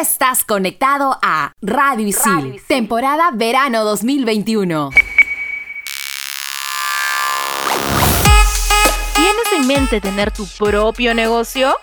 [0.00, 4.90] estás conectado a Radio Isil, temporada verano 2021.
[9.14, 11.76] ¿Tienes en mente tener tu propio negocio?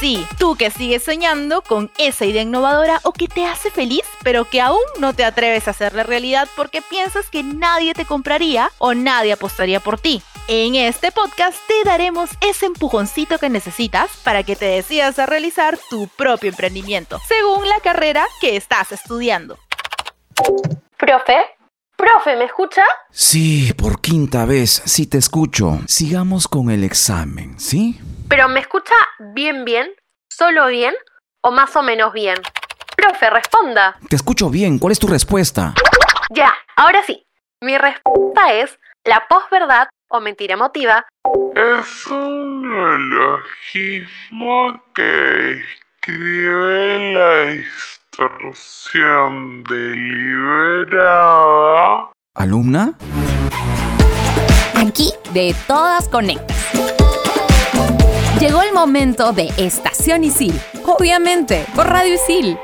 [0.00, 4.46] Sí, tú que sigues soñando con esa idea innovadora o que te hace feliz, pero
[4.46, 8.94] que aún no te atreves a hacerla realidad porque piensas que nadie te compraría o
[8.94, 10.22] nadie apostaría por ti.
[10.52, 15.78] En este podcast te daremos ese empujoncito que necesitas para que te decidas a realizar
[15.88, 19.60] tu propio emprendimiento, según la carrera que estás estudiando.
[20.96, 21.36] Profe,
[21.96, 22.82] profe, ¿me escucha?
[23.12, 25.78] Sí, por quinta vez, sí te escucho.
[25.86, 28.00] Sigamos con el examen, ¿sí?
[28.28, 28.96] ¿Pero me escucha
[29.32, 29.88] bien, bien?
[30.28, 30.94] ¿Solo bien?
[31.44, 32.38] ¿O más o menos bien?
[32.96, 33.96] Profe, responda.
[34.08, 35.74] Te escucho bien, ¿cuál es tu respuesta?
[36.30, 37.24] Ya, ahora sí.
[37.60, 41.06] Mi respuesta es la posverdad o mentira emotiva.
[41.54, 47.54] Es un neologismo que escribe la
[48.10, 52.10] distorsión deliberada.
[52.34, 52.94] ¿Alumna?
[54.74, 56.56] Aquí de todas conectas.
[58.40, 60.58] Llegó el momento de Estación Isil.
[60.86, 62.56] Obviamente, por Radio Isil.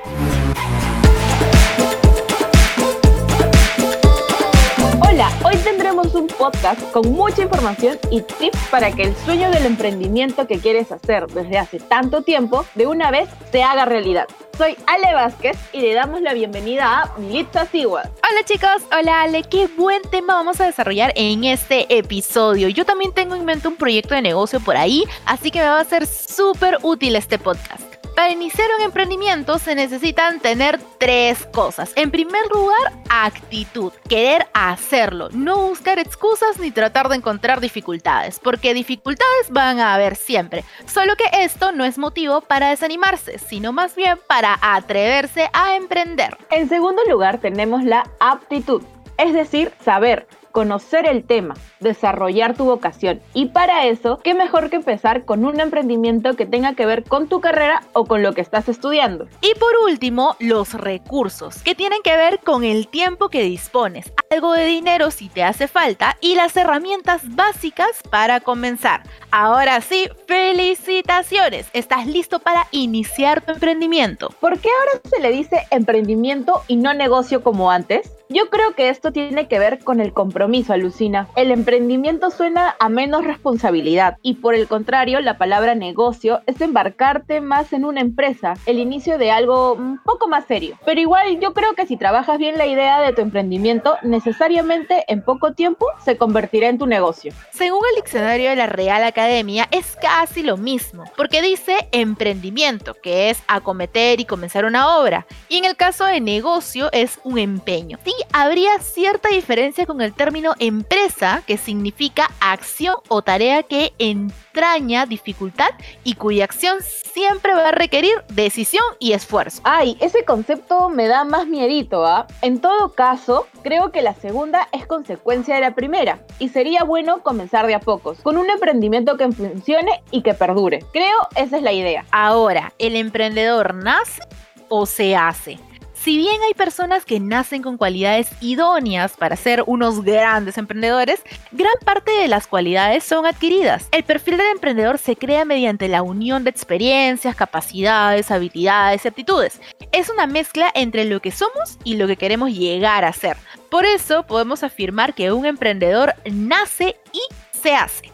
[5.66, 10.60] Tendremos un podcast con mucha información y tips para que el sueño del emprendimiento que
[10.60, 14.28] quieres hacer desde hace tanto tiempo de una vez se haga realidad.
[14.56, 18.02] Soy Ale Vázquez y le damos la bienvenida a Militza Sigua.
[18.02, 22.68] Hola chicos, hola Ale, qué buen tema vamos a desarrollar en este episodio.
[22.68, 25.80] Yo también tengo en mente un proyecto de negocio por ahí, así que me va
[25.80, 27.95] a ser súper útil este podcast.
[28.16, 31.92] Para iniciar un emprendimiento se necesitan tener tres cosas.
[31.96, 38.72] En primer lugar, actitud, querer hacerlo, no buscar excusas ni tratar de encontrar dificultades, porque
[38.72, 40.64] dificultades van a haber siempre.
[40.86, 46.38] Solo que esto no es motivo para desanimarse, sino más bien para atreverse a emprender.
[46.50, 48.82] En segundo lugar, tenemos la aptitud,
[49.18, 53.20] es decir, saber conocer el tema, desarrollar tu vocación.
[53.34, 57.28] Y para eso, ¿qué mejor que empezar con un emprendimiento que tenga que ver con
[57.28, 59.28] tu carrera o con lo que estás estudiando?
[59.42, 64.54] Y por último, los recursos, que tienen que ver con el tiempo que dispones, algo
[64.54, 69.02] de dinero si te hace falta y las herramientas básicas para comenzar.
[69.30, 74.30] Ahora sí, felicitaciones, estás listo para iniciar tu emprendimiento.
[74.40, 78.15] ¿Por qué ahora se le dice emprendimiento y no negocio como antes?
[78.28, 81.28] Yo creo que esto tiene que ver con el compromiso, alucina.
[81.36, 87.40] El emprendimiento suena a menos responsabilidad y por el contrario, la palabra negocio es embarcarte
[87.40, 90.76] más en una empresa, el inicio de algo un poco más serio.
[90.84, 95.22] Pero igual yo creo que si trabajas bien la idea de tu emprendimiento, necesariamente en
[95.22, 97.32] poco tiempo se convertirá en tu negocio.
[97.52, 103.30] Según el diccionario de la Real Academia, es casi lo mismo, porque dice emprendimiento, que
[103.30, 107.98] es acometer y comenzar una obra, y en el caso de negocio es un empeño.
[108.32, 115.70] Habría cierta diferencia con el término empresa, que significa acción o tarea que entraña dificultad
[116.04, 119.60] y cuya acción siempre va a requerir decisión y esfuerzo.
[119.64, 122.26] Ay, ese concepto me da más miedito, ¿ah?
[122.42, 127.22] En todo caso, creo que la segunda es consecuencia de la primera y sería bueno
[127.22, 130.84] comenzar de a pocos, con un emprendimiento que funcione y que perdure.
[130.92, 132.04] Creo esa es la idea.
[132.10, 134.22] Ahora, ¿el emprendedor nace
[134.68, 135.58] o se hace?
[136.06, 141.20] Si bien hay personas que nacen con cualidades idóneas para ser unos grandes emprendedores,
[141.50, 143.88] gran parte de las cualidades son adquiridas.
[143.90, 149.60] El perfil del emprendedor se crea mediante la unión de experiencias, capacidades, habilidades y aptitudes.
[149.90, 153.36] Es una mezcla entre lo que somos y lo que queremos llegar a ser.
[153.68, 157.20] Por eso podemos afirmar que un emprendedor nace y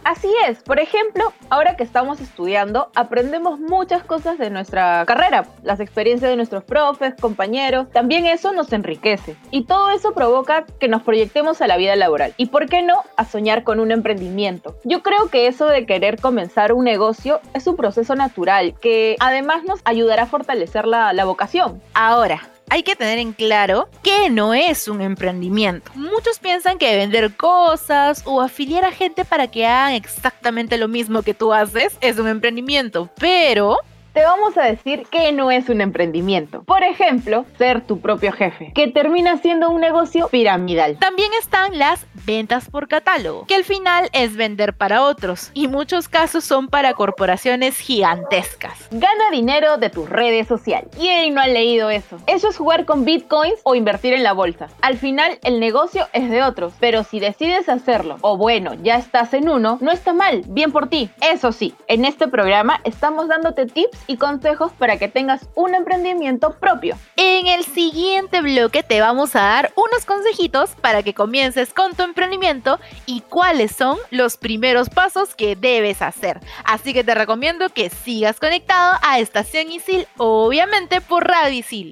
[0.04, 5.78] Así es, por ejemplo, ahora que estamos estudiando, aprendemos muchas cosas de nuestra carrera, las
[5.78, 9.36] experiencias de nuestros profes, compañeros, también eso nos enriquece.
[9.50, 12.32] Y todo eso provoca que nos proyectemos a la vida laboral.
[12.38, 14.74] Y por qué no, a soñar con un emprendimiento.
[14.84, 19.64] Yo creo que eso de querer comenzar un negocio es un proceso natural que además
[19.64, 21.82] nos ayudará a fortalecer la vocación.
[21.92, 22.40] Ahora,
[22.72, 25.92] hay que tener en claro que no es un emprendimiento.
[25.94, 31.20] Muchos piensan que vender cosas o afiliar a gente para que hagan exactamente lo mismo
[31.20, 33.76] que tú haces es un emprendimiento, pero
[34.12, 36.62] te vamos a decir que no es un emprendimiento.
[36.64, 40.98] Por ejemplo, ser tu propio jefe, que termina siendo un negocio piramidal.
[40.98, 46.08] También están las ventas por catálogo, que al final es vender para otros y muchos
[46.08, 48.88] casos son para corporaciones gigantescas.
[48.90, 50.90] Gana dinero de tus redes sociales.
[50.98, 52.18] ¿Y no ha leído eso?
[52.26, 54.68] Eso es jugar con bitcoins o invertir en la bolsa.
[54.82, 59.32] Al final el negocio es de otros, pero si decides hacerlo o bueno, ya estás
[59.34, 61.10] en uno, no está mal, bien por ti.
[61.20, 66.54] Eso sí, en este programa estamos dándote tips y consejos para que tengas un emprendimiento
[66.58, 66.96] propio.
[67.16, 72.02] En el siguiente bloque te vamos a dar unos consejitos para que comiences con tu
[72.02, 76.40] emprendimiento y cuáles son los primeros pasos que debes hacer.
[76.64, 81.90] Así que te recomiendo que sigas conectado a Estación Isil, obviamente por Radio Isil.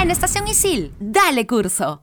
[0.00, 2.02] En Estación Isil, dale curso.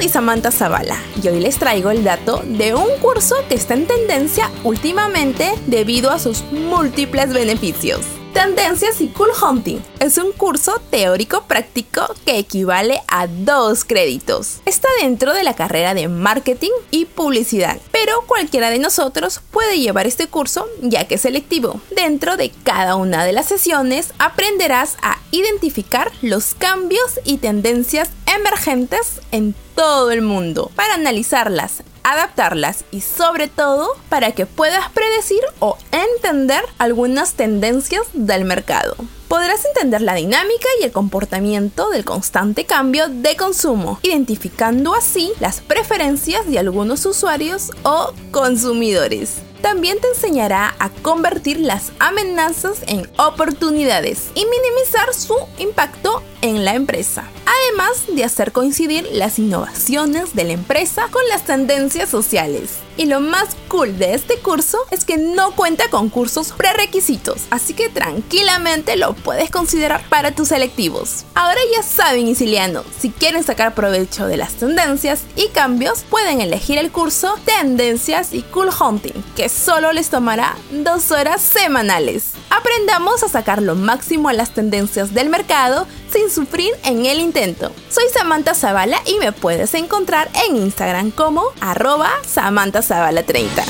[0.00, 3.86] Soy Samantha Zavala y hoy les traigo el dato de un curso que está en
[3.86, 8.00] tendencia últimamente debido a sus múltiples beneficios.
[8.32, 14.60] Tendencias y Cool Hunting es un curso teórico práctico que equivale a dos créditos.
[14.64, 20.06] Está dentro de la carrera de marketing y publicidad, pero cualquiera de nosotros puede llevar
[20.06, 21.80] este curso ya que es selectivo.
[21.94, 29.20] Dentro de cada una de las sesiones aprenderás a identificar los cambios y tendencias emergentes
[29.32, 35.78] en todo el mundo para analizarlas, adaptarlas y sobre todo para que puedas predecir o
[35.90, 38.94] entender algunas tendencias del mercado.
[39.26, 45.62] Podrás entender la dinámica y el comportamiento del constante cambio de consumo, identificando así las
[45.62, 49.38] preferencias de algunos usuarios o consumidores.
[49.62, 56.74] También te enseñará a convertir las amenazas en oportunidades y minimizar su impacto en la
[56.74, 57.28] empresa.
[57.44, 62.78] Además de hacer coincidir las innovaciones de la empresa con las tendencias sociales.
[62.96, 67.74] Y lo más cool de este curso es que no cuenta con cursos prerequisitos, así
[67.74, 71.24] que tranquilamente lo puedes considerar para tus selectivos.
[71.34, 76.78] Ahora ya saben, Isiliano, si quieren sacar provecho de las tendencias y cambios, pueden elegir
[76.78, 82.39] el curso Tendencias y Cool Hunting, que solo les tomará dos horas semanales.
[82.50, 87.72] Aprendamos a sacar lo máximo a las tendencias del mercado sin sufrir en el intento.
[87.88, 93.64] Soy Samantha Zavala y me puedes encontrar en Instagram como arroba Samantha Zavala 30.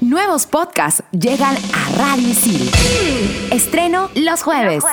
[0.00, 2.70] Nuevos podcasts llegan a Radio Isil.
[3.50, 4.84] Estreno los jueves.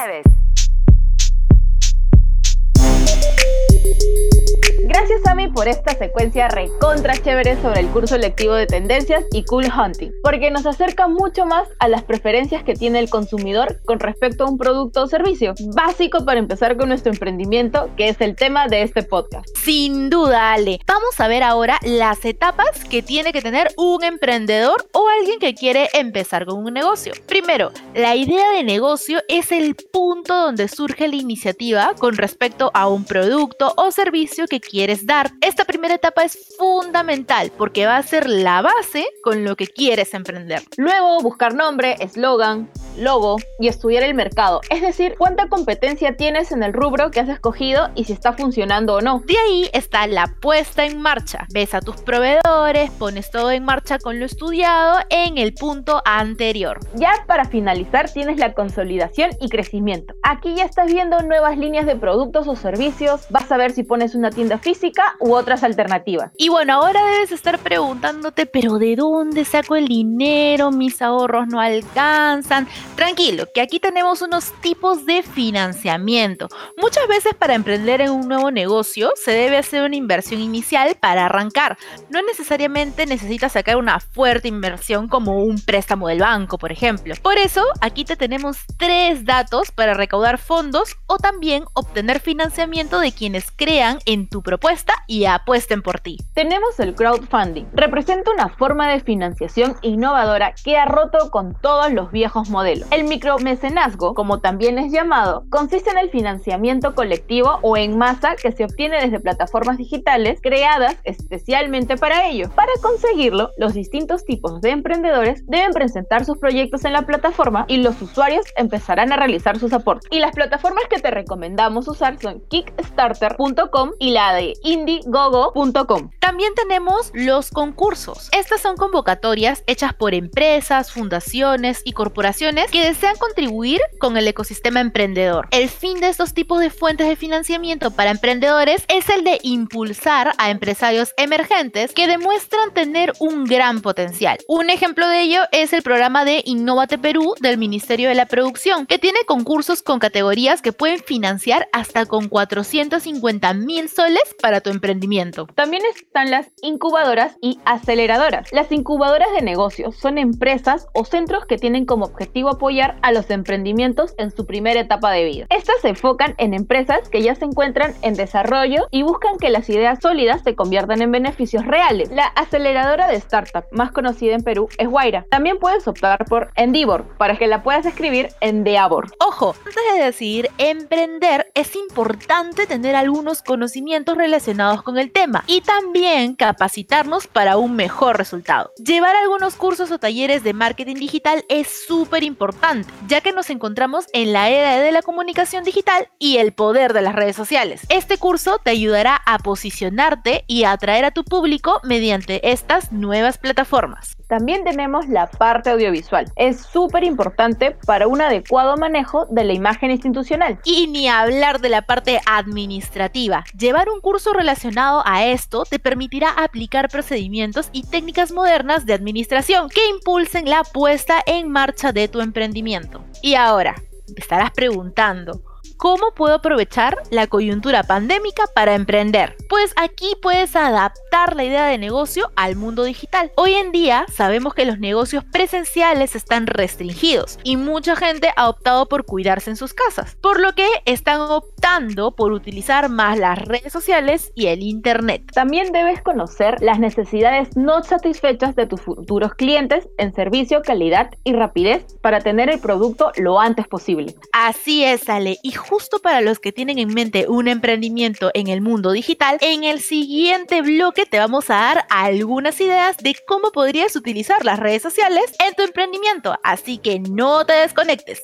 [5.53, 10.51] Por esta secuencia recontra chévere sobre el curso lectivo de tendencias y cool hunting, porque
[10.51, 14.57] nos acerca mucho más a las preferencias que tiene el consumidor con respecto a un
[14.57, 19.03] producto o servicio, básico para empezar con nuestro emprendimiento, que es el tema de este
[19.03, 19.47] podcast.
[19.55, 20.79] Sin duda, Ale.
[20.87, 25.53] Vamos a ver ahora las etapas que tiene que tener un emprendedor o alguien que
[25.53, 27.13] quiere empezar con un negocio.
[27.27, 32.87] Primero, la idea de negocio es el punto donde surge la iniciativa con respecto a
[32.87, 35.31] un producto o servicio que quieres dar.
[35.43, 40.13] Esta primera etapa es fundamental porque va a ser la base con lo que quieres
[40.13, 40.63] emprender.
[40.77, 46.63] Luego, buscar nombre, eslogan, logo y estudiar el mercado, es decir, cuánta competencia tienes en
[46.63, 49.21] el rubro que has escogido y si está funcionando o no.
[49.25, 51.47] De ahí está la puesta en marcha.
[51.53, 56.79] Ves a tus proveedores, pones todo en marcha con lo estudiado en el punto anterior.
[56.95, 60.13] Ya para finalizar tienes la consolidación y crecimiento.
[60.23, 64.15] Aquí ya estás viendo nuevas líneas de productos o servicios, vas a ver si pones
[64.15, 66.31] una tienda física u otras alternativas.
[66.37, 70.71] Y bueno, ahora debes estar preguntándote, pero ¿de dónde saco el dinero?
[70.71, 72.67] Mis ahorros no alcanzan.
[72.95, 76.47] Tranquilo, que aquí tenemos unos tipos de financiamiento.
[76.77, 81.25] Muchas veces para emprender en un nuevo negocio se debe hacer una inversión inicial para
[81.25, 81.77] arrancar.
[82.09, 87.15] No necesariamente necesitas sacar una fuerte inversión como un préstamo del banco, por ejemplo.
[87.21, 93.11] Por eso, aquí te tenemos tres datos para recaudar fondos o también obtener financiamiento de
[93.11, 96.17] quienes crean en tu propuesta y apuesten por ti.
[96.33, 97.65] Tenemos el crowdfunding.
[97.73, 102.72] Representa una forma de financiación innovadora que ha roto con todos los viejos modelos.
[102.91, 108.51] El micromecenazgo, como también es llamado, consiste en el financiamiento colectivo o en masa que
[108.51, 112.49] se obtiene desde plataformas digitales creadas especialmente para ello.
[112.55, 117.77] Para conseguirlo, los distintos tipos de emprendedores deben presentar sus proyectos en la plataforma y
[117.77, 120.09] los usuarios empezarán a realizar sus aportes.
[120.11, 126.09] Y las plataformas que te recomendamos usar son kickstarter.com y la de indiegogo.com.
[126.19, 128.29] También tenemos los concursos.
[128.31, 134.79] Estas son convocatorias hechas por empresas, fundaciones y corporaciones que desean contribuir con el ecosistema
[134.79, 135.47] emprendedor.
[135.51, 140.33] El fin de estos tipos de fuentes de financiamiento para emprendedores es el de impulsar
[140.37, 144.37] a empresarios emergentes que demuestran tener un gran potencial.
[144.47, 148.85] Un ejemplo de ello es el programa de Innovate Perú del Ministerio de la Producción,
[148.85, 154.69] que tiene concursos con categorías que pueden financiar hasta con 450 mil soles para tu
[154.69, 155.47] emprendimiento.
[155.55, 158.51] También están las incubadoras y aceleradoras.
[158.51, 163.29] Las incubadoras de negocios son empresas o centros que tienen como objetivo apoyar a los
[163.29, 165.45] emprendimientos en su primera etapa de vida.
[165.49, 169.69] Estas se enfocan en empresas que ya se encuentran en desarrollo y buscan que las
[169.69, 172.11] ideas sólidas se conviertan en beneficios reales.
[172.11, 175.25] La aceleradora de startup más conocida en Perú es Guaira.
[175.29, 179.07] También puedes optar por Endeavor para que la puedas escribir en Deavor.
[179.19, 185.61] Ojo, antes de decidir emprender es importante tener algunos conocimientos relacionados con el tema y
[185.61, 188.71] también capacitarnos para un mejor resultado.
[188.83, 194.05] Llevar algunos cursos o talleres de marketing digital es súper importante, ya que nos encontramos
[194.13, 197.81] en la era de la comunicación digital y el poder de las redes sociales.
[197.89, 203.37] Este curso te ayudará a posicionarte y a atraer a tu público mediante estas nuevas
[203.37, 204.15] plataformas.
[204.27, 206.31] También tenemos la parte audiovisual.
[206.35, 210.59] Es súper importante para un adecuado manejo de la imagen institucional.
[210.63, 213.43] Y ni hablar de la parte administrativa.
[213.57, 219.67] Llevar un curso relacionado a esto te permitirá aplicar procedimientos y técnicas modernas de administración
[219.67, 223.03] que impulsen la puesta en marcha de tu emprendimiento.
[223.21, 223.75] Y ahora,
[224.07, 225.41] te estarás preguntando,
[225.77, 229.35] ¿Cómo puedo aprovechar la coyuntura pandémica para emprender?
[229.53, 233.31] Pues aquí puedes adaptar la idea de negocio al mundo digital.
[233.35, 238.87] Hoy en día sabemos que los negocios presenciales están restringidos y mucha gente ha optado
[238.87, 243.71] por cuidarse en sus casas, por lo que están optando por utilizar más las redes
[243.71, 245.31] sociales y el Internet.
[245.31, 251.33] También debes conocer las necesidades no satisfechas de tus futuros clientes en servicio, calidad y
[251.33, 254.15] rapidez para tener el producto lo antes posible.
[254.31, 255.37] Así es, Ale.
[255.43, 259.65] Y justo para los que tienen en mente un emprendimiento en el mundo digital, en
[259.65, 264.81] el siguiente bloque te vamos a dar algunas ideas de cómo podrías utilizar las redes
[264.81, 268.21] sociales en tu emprendimiento, así que no te desconectes.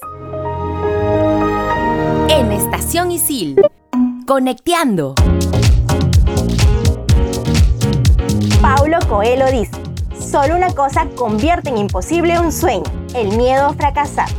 [2.30, 3.58] En Estación Isil,
[4.26, 5.14] conecteando.
[8.62, 9.74] Paulo Coelho dice,
[10.18, 14.30] solo una cosa convierte en imposible un sueño, el miedo a fracasar.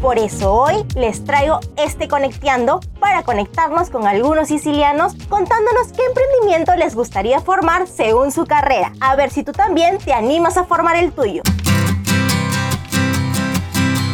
[0.00, 6.74] Por eso hoy les traigo este Conecteando para conectarnos con algunos sicilianos contándonos qué emprendimiento
[6.76, 8.92] les gustaría formar según su carrera.
[9.00, 11.42] A ver si tú también te animas a formar el tuyo.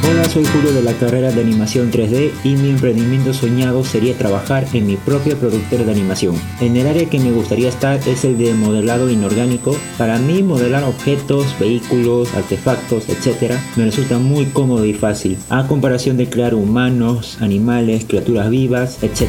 [0.04, 4.66] Hola, soy Julio de la carrera de animación 3D y mi emprendimiento soñado sería trabajar
[4.73, 6.35] en mi propia productora de animación.
[6.61, 9.76] En el área que me gustaría estar es el de modelado inorgánico.
[9.99, 13.54] Para mí modelar objetos, vehículos, artefactos, etc.
[13.76, 19.28] me resulta muy cómodo y fácil, a comparación de crear humanos, animales, criaturas vivas, etc.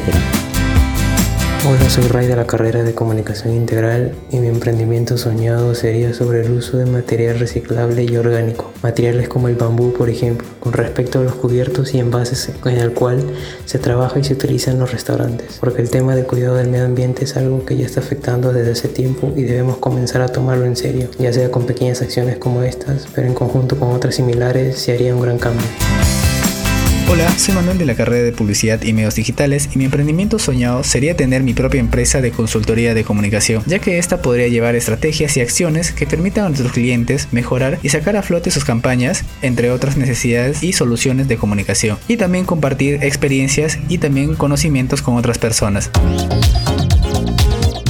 [1.66, 6.44] Hola, soy Ray de la carrera de Comunicación Integral y mi emprendimiento soñado sería sobre
[6.44, 8.70] el uso de material reciclable y orgánico.
[8.82, 12.92] Materiales como el bambú, por ejemplo, con respecto a los cubiertos y envases en el
[12.92, 13.24] cual
[13.64, 15.56] se trabaja y se utiliza en los restaurantes.
[15.58, 18.72] Porque el tema del cuidado del medio ambiente es algo que ya está afectando desde
[18.72, 22.62] hace tiempo y debemos comenzar a tomarlo en serio, ya sea con pequeñas acciones como
[22.62, 25.64] estas, pero en conjunto con otras similares se haría un gran cambio.
[27.06, 30.82] Hola, soy Manuel de la carrera de Publicidad y Medios Digitales y mi emprendimiento soñado
[30.84, 35.36] sería tener mi propia empresa de consultoría de comunicación, ya que esta podría llevar estrategias
[35.36, 39.70] y acciones que permitan a nuestros clientes mejorar y sacar a flote sus campañas, entre
[39.70, 45.38] otras necesidades y soluciones de comunicación, y también compartir experiencias y también conocimientos con otras
[45.38, 45.90] personas.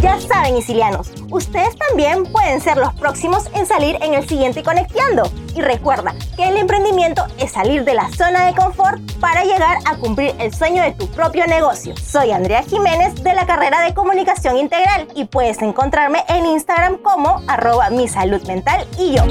[0.04, 5.22] Ya saben, isilianos, ustedes también pueden ser los próximos en salir en el siguiente Conecteando.
[5.56, 9.96] Y recuerda que el emprendimiento es salir de la zona de confort para llegar a
[9.96, 11.96] cumplir el sueño de tu propio negocio.
[11.96, 17.40] Soy Andrea Jiménez de la carrera de Comunicación Integral y puedes encontrarme en Instagram como
[17.48, 19.24] arroba mi salud mental y yo.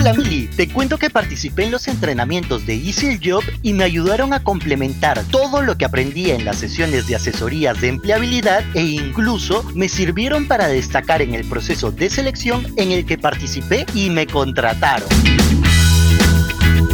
[0.00, 4.32] Hola Mili, te cuento que participé en los entrenamientos de Easy Job y me ayudaron
[4.32, 9.62] a complementar todo lo que aprendí en las sesiones de asesorías de empleabilidad e incluso
[9.74, 14.26] me sirvieron para destacar en el proceso de selección en el que participé y me
[14.26, 15.06] contrataron.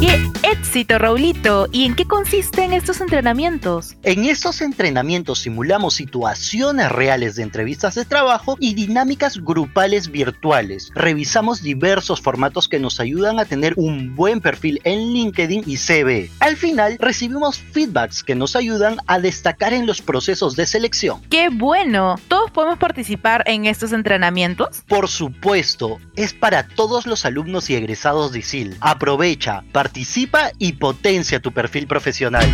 [0.01, 1.69] ¡Qué éxito, Raulito!
[1.73, 3.97] ¿Y en qué consisten estos entrenamientos?
[4.03, 10.91] En estos entrenamientos simulamos situaciones reales de entrevistas de trabajo y dinámicas grupales virtuales.
[10.95, 16.31] Revisamos diversos formatos que nos ayudan a tener un buen perfil en LinkedIn y CV.
[16.39, 21.23] Al final, recibimos feedbacks que nos ayudan a destacar en los procesos de selección.
[21.29, 22.21] ¡Qué bueno!
[22.29, 24.83] ¿Todos podemos participar en estos entrenamientos?
[24.87, 28.77] Por supuesto, es para todos los alumnos y egresados de ISIL.
[28.81, 32.47] Aprovecha, participa y potencia tu perfil profesional.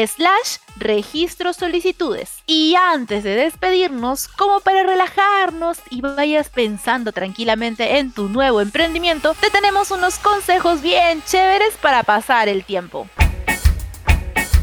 [0.06, 2.44] slash registro solicitudes.
[2.46, 9.34] Y antes de despedirnos, como para relajarnos y vayas pensando tranquilamente en tu nuevo emprendimiento,
[9.34, 13.08] te tenemos unos consejos bien chéveres para pasar el tiempo.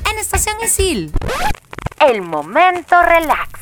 [0.08, 1.10] En Estación Isil.
[2.06, 3.60] El momento relax.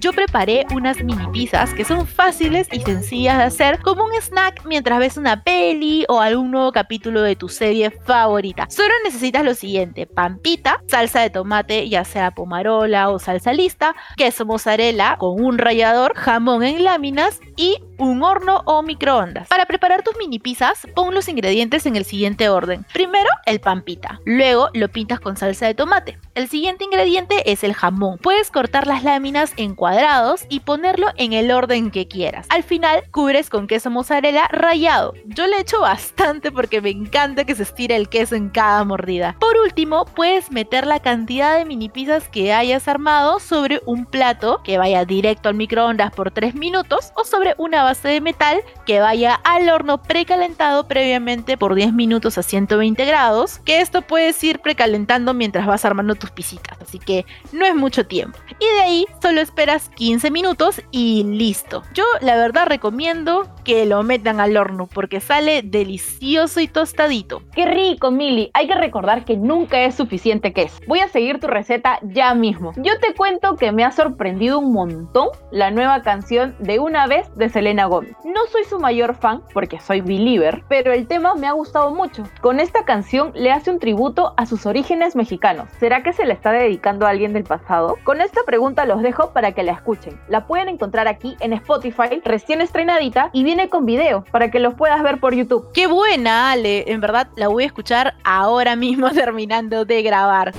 [0.00, 4.64] Yo preparé unas mini pizzas que son fáciles y sencillas de hacer como un snack
[4.64, 8.66] mientras ves una peli o algún nuevo capítulo de tu serie favorita.
[8.70, 14.46] Solo necesitas lo siguiente: pampita, salsa de tomate, ya sea pomarola o salsa lista, queso
[14.46, 19.48] mozzarella con un rallador, jamón en láminas y un horno o microondas.
[19.48, 22.86] Para preparar tus mini pizzas, pon los ingredientes en el siguiente orden.
[22.92, 24.20] Primero, el pampita.
[24.24, 26.18] Luego lo pintas con salsa de tomate.
[26.34, 28.18] El siguiente ingrediente es el jamón.
[28.18, 32.46] Puedes cortar las láminas en cuadrados y ponerlo en el orden que quieras.
[32.48, 35.12] Al final, cubres con queso mozzarella rallado.
[35.26, 39.36] Yo le echo bastante porque me encanta que se estire el queso en cada mordida.
[39.38, 44.62] Por último, puedes meter la cantidad de mini pizzas que hayas armado sobre un plato
[44.62, 49.00] que vaya directo al microondas por 3 minutos o sobre una base de metal que
[49.00, 54.60] vaya al horno precalentado previamente por 10 minutos a 120 grados, que esto puedes ir
[54.60, 58.38] precalentando mientras vas armando tus pisitas, así que no es mucho tiempo.
[58.60, 61.82] Y de ahí solo esperas 15 minutos y listo.
[61.94, 67.42] Yo la verdad recomiendo que lo metan al horno porque sale delicioso y tostadito.
[67.54, 68.50] ¡Qué rico, Mili!
[68.54, 70.78] Hay que recordar que nunca es suficiente queso.
[70.88, 72.72] Voy a seguir tu receta ya mismo.
[72.76, 77.32] Yo te cuento que me ha sorprendido un montón la nueva canción de Una vez
[77.36, 78.16] de Selena Gómez.
[78.24, 82.24] No soy su mayor fan porque soy believer, pero el tema me ha gustado mucho.
[82.40, 85.68] Con esta canción le hace un tributo a sus orígenes mexicanos.
[85.78, 87.96] ¿Será que se le está dedicando a alguien del pasado?
[88.04, 90.18] Con esta pregunta los dejo para que la escuchen.
[90.26, 94.72] La pueden encontrar aquí en Spotify, recién estrenadita, y viene con video para que los
[94.72, 95.68] puedas ver por YouTube.
[95.74, 96.90] ¡Qué buena, Ale!
[96.90, 100.54] En verdad la voy a escuchar ahora mismo terminando de grabar.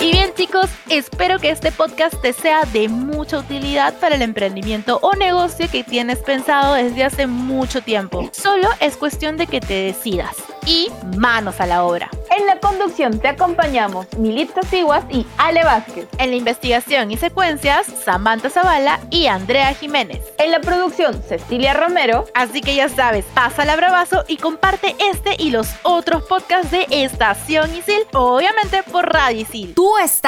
[0.00, 5.14] Y chicos, espero que este podcast te sea de mucha utilidad para el emprendimiento o
[5.14, 8.30] negocio que tienes pensado desde hace mucho tiempo.
[8.30, 12.08] Solo es cuestión de que te decidas y manos a la obra.
[12.30, 16.06] En la conducción te acompañamos Militza Siguas y Ale Vázquez.
[16.18, 20.22] En la investigación y secuencias, Samantha Zavala y Andrea Jiménez.
[20.38, 22.26] En la producción, Cecilia Romero.
[22.34, 26.86] Así que ya sabes, pasa la bravazo y comparte este y los otros podcasts de
[26.90, 29.74] Estación Isil, obviamente por Radio Isil.
[29.74, 30.27] Tú estás